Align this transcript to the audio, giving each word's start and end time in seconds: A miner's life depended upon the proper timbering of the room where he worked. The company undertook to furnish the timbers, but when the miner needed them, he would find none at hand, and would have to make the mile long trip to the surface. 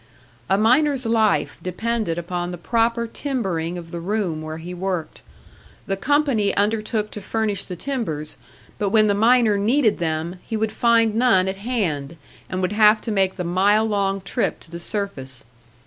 A 0.49 0.57
miner's 0.57 1.05
life 1.05 1.59
depended 1.61 2.17
upon 2.17 2.49
the 2.49 2.57
proper 2.57 3.05
timbering 3.05 3.77
of 3.77 3.91
the 3.91 3.99
room 3.99 4.41
where 4.41 4.57
he 4.57 4.73
worked. 4.73 5.21
The 5.85 5.95
company 5.95 6.55
undertook 6.57 7.11
to 7.11 7.21
furnish 7.21 7.65
the 7.65 7.75
timbers, 7.75 8.35
but 8.79 8.89
when 8.89 9.05
the 9.05 9.13
miner 9.13 9.59
needed 9.59 9.99
them, 9.99 10.37
he 10.43 10.57
would 10.57 10.71
find 10.71 11.13
none 11.13 11.47
at 11.47 11.57
hand, 11.57 12.17
and 12.49 12.63
would 12.63 12.71
have 12.71 12.99
to 13.01 13.11
make 13.11 13.35
the 13.35 13.43
mile 13.43 13.85
long 13.85 14.21
trip 14.21 14.59
to 14.61 14.71
the 14.71 14.79
surface. 14.79 15.45